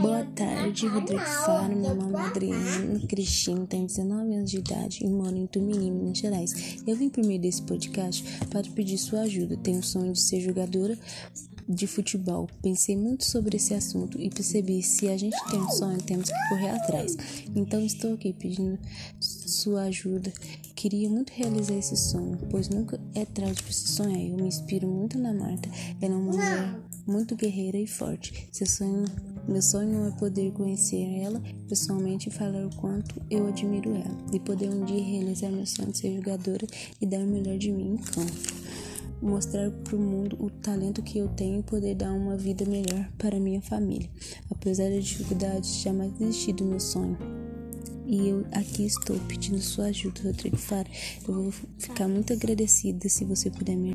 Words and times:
Boa 0.00 0.24
tarde, 0.34 0.86
Rodrigo 0.86 1.20
Faro. 1.20 1.76
Meu 1.76 1.94
nome 1.94 2.16
é 2.16 2.20
Adriana 2.20 3.00
Cristina, 3.06 3.66
tenho 3.66 3.86
19 3.86 4.34
anos 4.34 4.50
de 4.50 4.58
idade 4.58 5.04
e 5.04 5.08
moro 5.08 5.36
em 5.36 5.46
Tumirim, 5.46 5.90
Minas 5.90 6.18
Gerais. 6.18 6.82
Eu 6.86 6.96
vim 6.96 7.08
por 7.08 7.24
meio 7.24 7.40
desse 7.40 7.62
podcast 7.62 8.24
para 8.48 8.62
pedir 8.70 8.98
sua 8.98 9.20
ajuda. 9.22 9.56
Tenho 9.56 9.80
o 9.80 9.82
sonho 9.82 10.12
de 10.12 10.20
ser 10.20 10.40
jogadora 10.40 10.98
de 11.68 11.86
futebol. 11.86 12.48
Pensei 12.62 12.96
muito 12.96 13.24
sobre 13.24 13.56
esse 13.56 13.74
assunto 13.74 14.20
e 14.20 14.30
percebi 14.30 14.82
se 14.82 15.08
a 15.08 15.16
gente 15.16 15.36
tem 15.50 15.60
um 15.60 15.70
sonho, 15.70 15.98
temos 16.02 16.30
que 16.30 16.48
correr 16.48 16.70
atrás. 16.70 17.16
Então 17.54 17.80
estou 17.84 18.14
aqui 18.14 18.32
pedindo 18.32 18.78
sua 19.20 19.82
ajuda. 19.82 20.32
Queria 20.74 21.08
muito 21.08 21.32
realizar 21.32 21.74
esse 21.74 21.96
sonho, 21.96 22.38
pois 22.50 22.68
nunca 22.68 23.00
é 23.14 23.24
tarde 23.24 23.62
para 23.62 23.72
se 23.72 23.88
sonhar. 23.88 24.20
Eu 24.20 24.36
me 24.36 24.48
inspiro 24.48 24.88
muito 24.88 25.18
na 25.18 25.32
Marta. 25.32 25.68
Ela 26.00 26.14
é 26.14 26.16
uma 26.16 26.32
mulher 26.32 26.80
muito 27.06 27.36
guerreira 27.36 27.78
e 27.78 27.86
forte. 27.86 28.48
Seu 28.50 28.66
sonho, 28.66 29.04
meu 29.48 29.62
sonho 29.62 30.06
é 30.06 30.10
poder 30.12 30.52
conhecer 30.52 31.02
ela 31.20 31.42
pessoalmente 31.68 32.28
e 32.28 32.32
falar 32.32 32.66
o 32.66 32.76
quanto 32.76 33.20
eu 33.30 33.46
admiro 33.48 33.90
ela. 33.90 34.16
E 34.32 34.38
poder 34.38 34.68
um 34.68 34.84
dia 34.84 35.02
realizar 35.02 35.50
meu 35.50 35.66
sonho 35.66 35.92
de 35.92 35.98
ser 35.98 36.14
jogadora 36.14 36.66
e 37.00 37.06
dar 37.06 37.20
o 37.20 37.26
melhor 37.26 37.58
de 37.58 37.70
mim 37.70 37.94
em 37.94 37.96
campo 37.96 38.62
mostrar 39.22 39.70
para 39.70 39.96
o 39.96 40.00
mundo 40.00 40.36
o 40.40 40.50
talento 40.50 41.00
que 41.00 41.18
eu 41.18 41.28
tenho 41.28 41.60
e 41.60 41.62
poder 41.62 41.94
dar 41.94 42.12
uma 42.12 42.36
vida 42.36 42.64
melhor 42.64 43.08
para 43.16 43.38
minha 43.38 43.62
família. 43.62 44.10
Apesar 44.50 44.90
das 44.90 45.04
dificuldades, 45.04 45.80
jamais 45.80 46.12
desisti 46.12 46.52
do 46.52 46.64
meu 46.64 46.80
sonho. 46.80 47.16
E 48.04 48.28
eu 48.28 48.44
aqui 48.52 48.84
estou 48.84 49.16
pedindo 49.28 49.60
sua 49.60 49.86
ajuda, 49.86 50.20
Rodrigo 50.24 50.56
Faro. 50.56 50.88
Eu 51.26 51.34
vou 51.34 51.52
ficar 51.78 52.08
muito 52.08 52.32
agradecida 52.32 53.08
se 53.08 53.24
você 53.24 53.48
puder 53.48 53.76
me 53.76 53.94